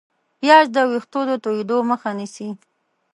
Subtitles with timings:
[0.39, 2.47] پیاز د ویښتو د تویېدو مخه نیسي